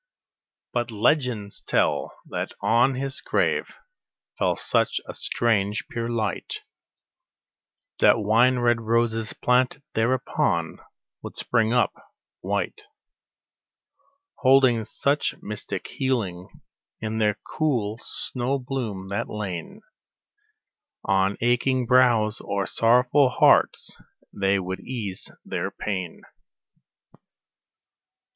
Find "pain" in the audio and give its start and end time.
25.69-26.23